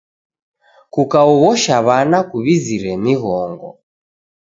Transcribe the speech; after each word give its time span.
Kukaoghosha 0.93 1.75
w'ana 1.85 2.19
kuw'izire 2.29 2.91
mighongo. 3.03 3.69